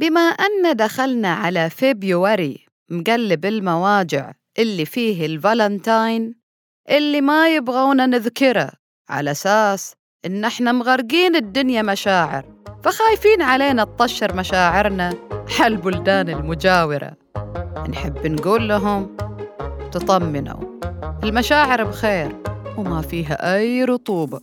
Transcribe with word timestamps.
بما 0.00 0.20
أن 0.20 0.76
دخلنا 0.76 1.32
على 1.34 1.70
فبراير 1.70 2.66
مقلب 2.90 3.46
المواجع 3.46 4.32
اللي 4.58 4.84
فيه 4.84 5.26
الفالنتاين 5.26 6.34
اللي 6.90 7.20
ما 7.20 7.54
يبغونا 7.54 8.06
نذكرة 8.06 8.70
على 9.08 9.30
أساس 9.30 9.94
إن 10.26 10.44
إحنا 10.44 10.72
مغرقين 10.72 11.36
الدنيا 11.36 11.82
مشاعر 11.82 12.44
فخايفين 12.84 13.42
علينا 13.42 13.84
تطشر 13.84 14.36
مشاعرنا 14.36 15.14
حل 15.48 15.76
بلدان 15.76 16.28
المجاورة. 16.28 17.16
نحب 17.88 18.26
نقول 18.26 18.68
لهم 18.68 19.16
تطمنوا 19.92 20.78
المشاعر 21.24 21.84
بخير 21.84 22.36
وما 22.76 23.02
فيها 23.02 23.56
أي 23.56 23.84
رطوبة. 23.84 24.40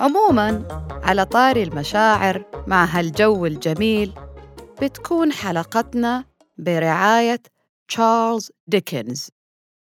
عموما 0.00 0.68
على 0.90 1.24
طاري 1.24 1.62
المشاعر 1.62 2.64
مع 2.66 2.84
هالجو 2.84 3.46
الجميل 3.46 4.14
بتكون 4.82 5.32
حلقتنا 5.32 6.24
برعاية 6.58 7.42
تشارلز 7.88 8.52
ديكنز 8.66 9.28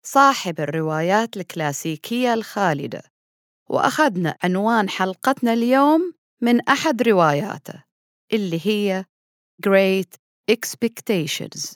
صاحب 0.04 0.60
الروايات 0.60 1.38
الكلاسيكية 1.38 2.34
الخالدة 2.34 3.04
وأخذنا 3.70 4.36
عنوان 4.44 4.90
حلقتنا 4.90 5.54
اليوم 5.54 6.14
من 6.42 6.62
أحد 6.62 7.02
رواياته 7.02 7.84
اللي 8.34 8.62
هي 8.68 9.06
Great 9.68 10.18
Expectations. 10.52 11.76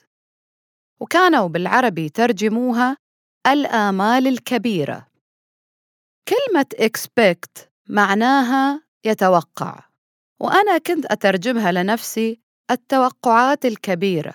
وكانوا 1.00 1.48
بالعربي 1.48 2.08
ترجموها 2.08 2.96
الآمال 3.46 4.26
الكبيرة. 4.26 5.06
كلمة 6.28 6.66
expect 6.80 7.69
معناها 7.90 8.82
يتوقع 9.04 9.84
وأنا 10.40 10.78
كنت 10.78 11.06
أترجمها 11.06 11.72
لنفسي 11.72 12.40
التوقعات 12.70 13.64
الكبيرة 13.64 14.34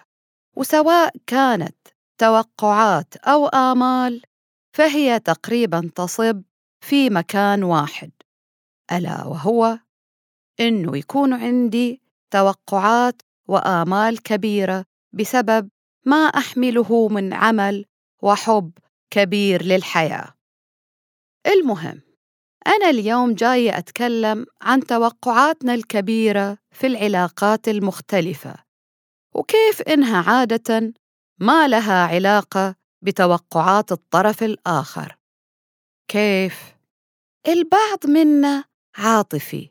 وسواء 0.56 1.14
كانت 1.28 1.76
توقعات 2.18 3.16
أو 3.16 3.48
آمال 3.48 4.22
فهي 4.76 5.20
تقريبا 5.20 5.92
تصب 5.96 6.44
في 6.82 7.10
مكان 7.10 7.64
واحد 7.64 8.12
ألا 8.92 9.26
وهو 9.26 9.80
إنه 10.60 10.98
يكون 10.98 11.34
عندي 11.34 12.02
توقعات 12.32 13.22
وآمال 13.48 14.24
كبيرة 14.24 14.86
بسبب 15.14 15.70
ما 16.06 16.18
أحمله 16.18 17.08
من 17.08 17.34
عمل 17.34 17.86
وحب 18.24 18.72
كبير 19.10 19.64
للحياة. 19.64 20.34
المهم 21.48 22.05
أنا 22.68 22.90
اليوم 22.90 23.34
جاية 23.34 23.78
أتكلم 23.78 24.46
عن 24.62 24.80
توقعاتنا 24.80 25.74
الكبيرة 25.74 26.58
في 26.72 26.88
العلاقات 26.88 27.68
المختلفة 27.68 28.56
وكيف 29.36 29.82
إنها 29.82 30.32
عادة 30.32 30.94
ما 31.40 31.68
لها 31.68 32.08
علاقة 32.08 32.76
بتوقعات 33.02 33.92
الطرف 33.92 34.44
الآخر 34.44 35.18
كيف؟ 36.08 36.76
البعض 37.48 38.08
منا 38.08 38.64
عاطفي 38.98 39.70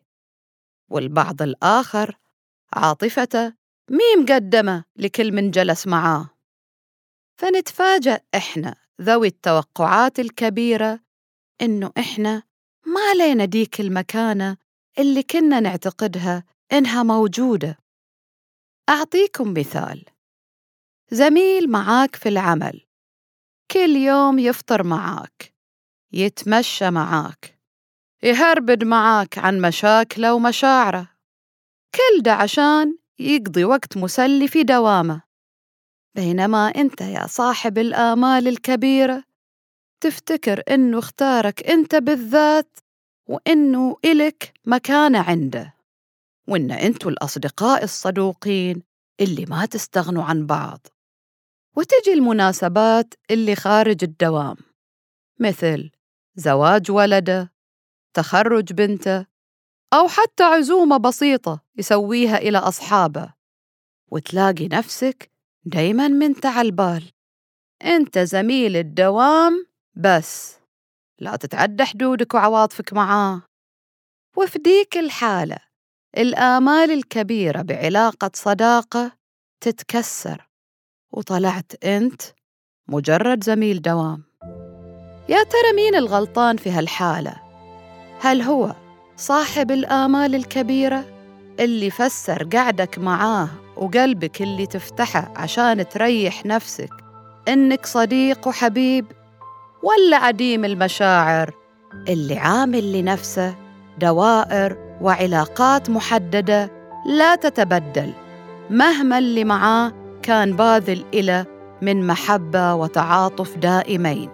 والبعض 0.90 1.42
الآخر 1.42 2.18
عاطفته 2.72 3.52
مي 3.90 4.22
مقدمة 4.22 4.84
لكل 4.96 5.32
من 5.32 5.50
جلس 5.50 5.86
معاه 5.86 6.30
فنتفاجأ 7.40 8.20
إحنا 8.34 8.74
ذوي 9.02 9.26
التوقعات 9.26 10.18
الكبيرة 10.18 11.00
إنه 11.62 11.92
إحنا 11.98 12.42
ما 12.86 13.14
لينا 13.14 13.44
ديك 13.44 13.80
المكانة 13.80 14.56
اللي 14.98 15.22
كنا 15.22 15.60
نعتقدها 15.60 16.44
إنها 16.72 17.02
موجودة. 17.02 17.78
أعطيكم 18.88 19.54
مثال. 19.58 20.04
زميل 21.10 21.70
معاك 21.70 22.16
في 22.16 22.28
العمل. 22.28 22.80
كل 23.70 23.96
يوم 23.96 24.38
يفطر 24.38 24.82
معاك. 24.82 25.54
يتمشى 26.12 26.90
معاك. 26.90 27.60
يهربد 28.22 28.84
معاك 28.84 29.38
عن 29.38 29.60
مشاكله 29.60 30.34
ومشاعره. 30.34 31.08
كل 31.94 32.22
ده 32.22 32.32
عشان 32.32 32.98
يقضي 33.18 33.64
وقت 33.64 33.96
مسلي 33.96 34.48
في 34.48 34.62
دوامه. 34.62 35.22
بينما 36.14 36.68
أنت 36.68 37.00
يا 37.00 37.26
صاحب 37.26 37.78
الآمال 37.78 38.48
الكبيرة 38.48 39.24
تفتكر 40.04 40.62
إنه 40.70 40.98
اختارك 40.98 41.70
أنت 41.70 41.94
بالذات 41.94 42.78
وإنه 43.28 43.96
إلك 44.04 44.52
مكانة 44.64 45.18
عنده 45.18 45.74
وإن 46.48 46.70
أنتوا 46.70 47.10
الأصدقاء 47.10 47.84
الصدوقين 47.84 48.82
اللي 49.20 49.46
ما 49.46 49.66
تستغنوا 49.66 50.24
عن 50.24 50.46
بعض. 50.46 50.86
وتجي 51.76 52.12
المناسبات 52.12 53.14
اللي 53.30 53.56
خارج 53.56 54.04
الدوام 54.04 54.56
مثل 55.40 55.90
زواج 56.34 56.90
ولده 56.90 57.52
تخرج 58.14 58.72
بنته 58.72 59.26
أو 59.92 60.08
حتى 60.08 60.42
عزومة 60.42 60.96
بسيطة 60.96 61.60
يسويها 61.76 62.38
إلى 62.38 62.58
أصحابه. 62.58 63.34
وتلاقي 64.10 64.68
نفسك 64.68 65.30
دايما 65.64 66.08
منت 66.08 66.46
على 66.46 66.66
البال. 66.66 67.12
أنت 67.82 68.18
زميل 68.18 68.76
الدوام 68.76 69.73
بس. 69.96 70.58
لا 71.18 71.36
تتعدى 71.36 71.84
حدودك 71.84 72.34
وعواطفك 72.34 72.92
معاه. 72.92 73.42
وفي 74.36 74.58
ديك 74.58 74.96
الحالة 74.96 75.58
الآمال 76.16 76.90
الكبيرة 76.90 77.62
بعلاقة 77.62 78.30
صداقة 78.34 79.12
تتكسر. 79.60 80.48
وطلعت 81.12 81.84
أنت 81.84 82.22
مجرد 82.88 83.44
زميل 83.44 83.82
دوام. 83.82 84.22
يا 85.28 85.42
ترى 85.42 85.72
مين 85.76 85.94
الغلطان 85.94 86.56
في 86.56 86.70
هالحالة؟ 86.70 87.36
هل 88.20 88.42
هو 88.42 88.74
صاحب 89.16 89.70
الآمال 89.70 90.34
الكبيرة 90.34 91.04
اللي 91.60 91.90
فسر 91.90 92.48
قعدك 92.52 92.98
معاه 92.98 93.48
وقلبك 93.76 94.42
اللي 94.42 94.66
تفتحه 94.66 95.32
عشان 95.36 95.88
تريح 95.88 96.46
نفسك 96.46 96.90
إنك 97.48 97.86
صديق 97.86 98.48
وحبيب 98.48 99.06
ولا 99.84 100.16
عديم 100.16 100.64
المشاعر. 100.64 101.54
اللي 102.08 102.38
عامل 102.38 102.92
لنفسه 102.92 103.54
دوائر 103.98 104.98
وعلاقات 105.00 105.90
محددة 105.90 106.70
لا 107.06 107.34
تتبدل. 107.34 108.12
مهما 108.70 109.18
اللي 109.18 109.44
معاه 109.44 109.92
كان 110.22 110.56
باذل 110.56 111.04
إلى 111.14 111.44
من 111.82 112.06
محبة 112.06 112.74
وتعاطف 112.74 113.56
دائمين. 113.56 114.30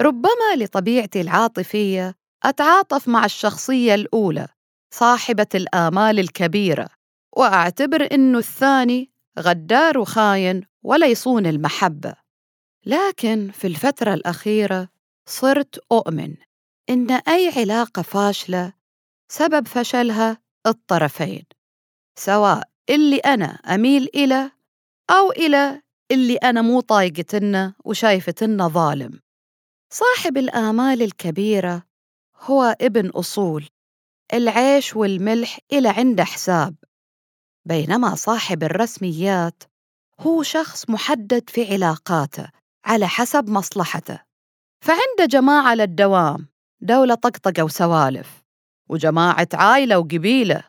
ربما 0.00 0.56
لطبيعتي 0.56 1.20
العاطفية 1.20 2.14
أتعاطف 2.44 3.08
مع 3.08 3.24
الشخصية 3.24 3.94
الأولى 3.94 4.46
صاحبة 4.94 5.46
الآمال 5.54 6.18
الكبيرة. 6.18 7.01
وأعتبر 7.32 8.08
إنه 8.12 8.38
الثاني 8.38 9.10
غدار 9.38 9.98
وخاين 9.98 10.66
ولا 10.82 11.06
يصون 11.06 11.46
المحبة. 11.46 12.14
لكن 12.86 13.50
في 13.50 13.66
الفترة 13.66 14.14
الأخيرة 14.14 14.88
صرت 15.28 15.78
أؤمن 15.92 16.34
إن 16.90 17.10
أي 17.10 17.52
علاقة 17.56 18.02
فاشلة 18.02 18.72
سبب 19.28 19.68
فشلها 19.68 20.42
الطرفين 20.66 21.44
سواء 22.18 22.68
اللي 22.90 23.16
أنا 23.16 23.46
أميل 23.46 24.08
إلى 24.14 24.50
أو 25.10 25.30
إلى 25.30 25.82
اللي 26.10 26.36
أنا 26.36 26.62
مو 26.62 26.80
طايقتنه 26.80 27.74
وشايفتنه 27.84 28.68
ظالم. 28.68 29.20
صاحب 29.92 30.36
الآمال 30.36 31.02
الكبيرة 31.02 31.82
هو 32.40 32.76
ابن 32.80 33.08
أصول 33.08 33.68
العيش 34.34 34.96
والملح 34.96 35.58
إلى 35.72 35.88
عنده 35.88 36.24
حساب. 36.24 36.74
بينما 37.64 38.14
صاحب 38.14 38.62
الرسميات 38.62 39.62
هو 40.20 40.42
شخص 40.42 40.90
محدد 40.90 41.50
في 41.50 41.72
علاقاته 41.72 42.48
على 42.84 43.08
حسب 43.08 43.50
مصلحته. 43.50 44.20
فعنده 44.84 45.24
جماعة 45.30 45.74
للدوام 45.74 46.48
دولة 46.80 47.14
طقطقة 47.14 47.64
وسوالف 47.64 48.42
وجماعة 48.88 49.48
عائلة 49.54 49.98
وقبيلة 49.98 50.64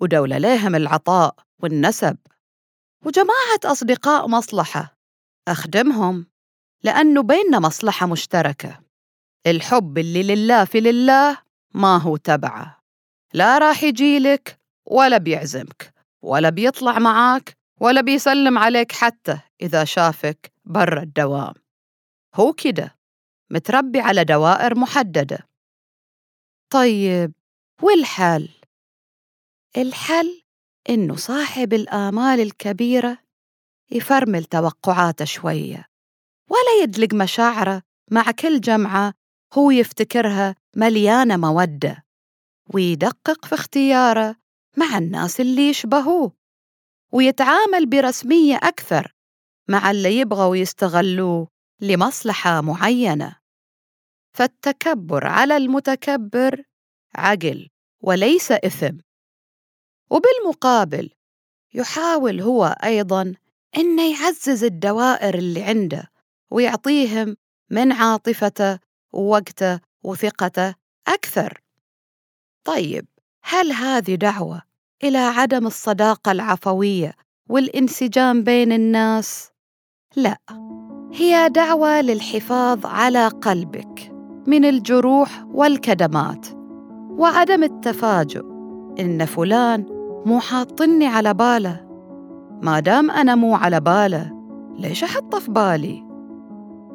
ودولة 0.00 0.38
ليهم 0.38 0.74
العطاء 0.74 1.34
والنسب 1.62 2.16
وجماعة 3.06 3.60
أصدقاء 3.64 4.28
مصلحة 4.28 4.96
أخدمهم 5.48 6.26
لأنه 6.82 7.22
بيننا 7.22 7.58
مصلحة 7.58 8.06
مشتركة. 8.06 8.80
الحب 9.46 9.98
اللي 9.98 10.22
لله 10.22 10.64
في 10.64 10.80
لله 10.80 11.38
ما 11.74 11.96
هو 11.96 12.16
تبعه 12.16 12.80
لا 13.34 13.58
راح 13.58 13.82
يجيلك 13.82 14.58
ولا 14.86 15.18
بيعزمك. 15.18 15.91
ولا 16.22 16.50
بيطلع 16.50 16.98
معاك 16.98 17.56
ولا 17.80 18.00
بيسلم 18.00 18.58
عليك 18.58 18.92
حتى 18.92 19.38
إذا 19.62 19.84
شافك 19.84 20.52
برا 20.64 21.02
الدوام 21.02 21.54
هو 22.34 22.52
كده 22.52 22.98
متربي 23.50 24.00
على 24.00 24.24
دوائر 24.24 24.78
محددة 24.78 25.48
طيب 26.72 27.32
والحل؟ 27.82 28.48
الحل 29.76 30.42
إنه 30.88 31.16
صاحب 31.16 31.72
الآمال 31.72 32.40
الكبيرة 32.40 33.18
يفرمل 33.90 34.44
توقعاته 34.44 35.24
شوية 35.24 35.86
ولا 36.50 36.82
يدلق 36.82 37.14
مشاعره 37.14 37.82
مع 38.10 38.30
كل 38.30 38.60
جمعة 38.60 39.14
هو 39.54 39.70
يفتكرها 39.70 40.56
مليانة 40.76 41.36
مودة 41.36 42.04
ويدقق 42.74 43.44
في 43.44 43.54
اختياره 43.54 44.36
مع 44.76 44.98
الناس 44.98 45.40
اللي 45.40 45.68
يشبهوه 45.68 46.32
ويتعامل 47.12 47.86
برسمية 47.86 48.56
أكثر 48.56 49.14
مع 49.68 49.90
اللي 49.90 50.18
يبغوا 50.18 50.56
يستغلوه 50.56 51.48
لمصلحة 51.80 52.60
معينة. 52.60 53.36
فالتكبر 54.36 55.26
على 55.26 55.56
المتكبر 55.56 56.64
عقل 57.14 57.68
وليس 58.00 58.52
إثم. 58.52 58.98
وبالمقابل 60.10 61.10
يحاول 61.74 62.40
هو 62.40 62.64
أيضا 62.64 63.34
إنه 63.76 64.10
يعزز 64.12 64.64
الدوائر 64.64 65.34
اللي 65.34 65.62
عنده 65.62 66.10
ويعطيهم 66.50 67.36
من 67.70 67.92
عاطفته 67.92 68.78
ووقته 69.12 69.80
وثقته 70.02 70.74
أكثر. 71.08 71.60
طيب 72.64 73.06
هل 73.44 73.72
هذه 73.72 74.14
دعوة 74.14 74.62
إلى 75.04 75.18
عدم 75.18 75.66
الصداقة 75.66 76.32
العفوية 76.32 77.12
والانسجام 77.48 78.42
بين 78.42 78.72
الناس؟ 78.72 79.50
لا 80.16 80.38
هي 81.12 81.48
دعوة 81.48 82.00
للحفاظ 82.00 82.86
على 82.86 83.28
قلبك 83.28 84.12
من 84.46 84.64
الجروح 84.64 85.44
والكدمات 85.54 86.46
وعدم 87.10 87.62
التفاجؤ 87.62 88.44
إن 89.00 89.24
فلان 89.24 89.86
مو 90.26 90.40
حاطني 90.40 91.06
على 91.06 91.34
باله 91.34 91.86
ما 92.62 92.80
دام 92.80 93.10
أنا 93.10 93.34
مو 93.34 93.54
على 93.54 93.80
باله 93.80 94.32
ليش 94.78 95.04
أحطه 95.04 95.38
في 95.38 95.50
بالي؟ 95.50 96.04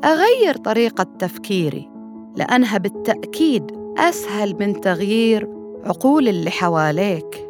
أغير 0.04 0.58
طريقة 0.58 1.04
تفكيري 1.04 1.90
لأنها 2.36 2.78
بالتأكيد 2.78 3.72
أسهل 3.98 4.56
من 4.60 4.82
تغيير 4.82 5.56
عقول 5.85 6.27
اللي 6.27 6.51
حواليك. 6.51 7.47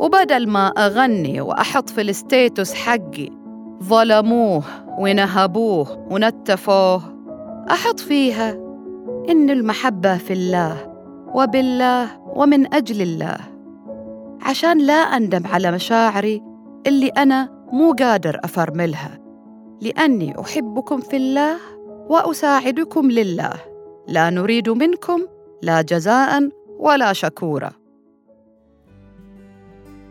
وبدل 0.00 0.48
ما 0.48 0.68
أغني 0.68 1.40
وأحط 1.40 1.90
في 1.90 2.00
الستيتوس 2.00 2.74
حقي 2.74 3.30
ظلموه 3.82 4.62
ونهبوه 4.98 6.06
ونتفوه 6.10 7.02
أحط 7.70 8.00
فيها 8.00 8.50
إن 9.30 9.50
المحبة 9.50 10.16
في 10.16 10.32
الله 10.32 10.92
وبالله 11.34 12.08
ومن 12.34 12.74
أجل 12.74 13.02
الله 13.02 13.36
عشان 14.42 14.78
لا 14.78 14.94
أندم 14.94 15.46
على 15.46 15.70
مشاعري 15.70 16.42
اللي 16.86 17.08
أنا 17.08 17.48
مو 17.72 17.92
قادر 17.92 18.40
أفرملها. 18.44 19.18
لأني 19.80 20.40
أحبكم 20.40 21.00
في 21.00 21.16
الله 21.16 21.56
وأساعدكم 22.08 23.10
لله. 23.10 23.52
لا 24.08 24.30
نريد 24.30 24.68
منكم 24.70 25.20
لا 25.62 25.82
جزاء 25.82 26.48
ولا 26.78 27.12
شكورا 27.12 27.70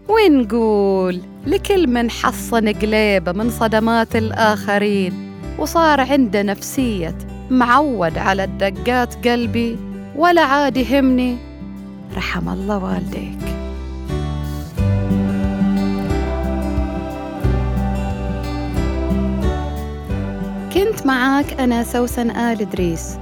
ونقول 0.10 1.22
لكل 1.46 1.88
من 1.88 2.12
حصن 2.12 2.74
قليبه 2.74 3.31
من 3.31 3.50
صدمات 3.50 4.16
الآخرين 4.16 5.14
وصار 5.60 6.02
عنده 6.02 6.42
نفسية 6.42 7.18
معود 7.50 8.18
على 8.18 8.44
الدقات 8.44 9.28
قلبي 9.28 9.78
ولا 10.16 10.42
عاد 10.42 10.78
يهمني. 10.78 11.38
رحم 12.16 12.50
الله 12.50 12.84
والديك. 12.84 13.38
كنت 20.74 21.06
معاك 21.06 21.60
أنا 21.60 21.84
سوسن 21.84 22.30
آل 22.30 22.62
إدريس. 22.62 23.18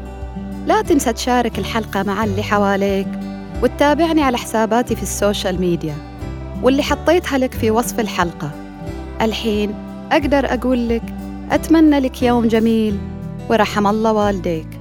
لا 0.65 0.81
تنسى 0.81 1.13
تشارك 1.13 1.59
الحلقة 1.59 2.03
مع 2.03 2.23
اللي 2.23 2.43
حواليك. 2.43 3.24
وتتابعني 3.63 4.21
على 4.21 4.37
حساباتي 4.37 4.95
في 4.95 5.03
السوشيال 5.03 5.61
ميديا. 5.61 5.95
واللي 6.63 6.83
حطيتها 6.83 7.37
لك 7.37 7.53
في 7.53 7.71
وصف 7.71 7.99
الحلقة. 7.99 8.51
الحين 9.21 9.73
أقدر 10.11 10.53
أقول 10.53 10.89
لك 10.89 11.03
أتمنى 11.51 11.99
لك 11.99 12.23
يوم 12.23 12.47
جميل. 12.47 12.97
ورحم 13.49 13.87
الله 13.87 14.13
والديك. 14.13 14.74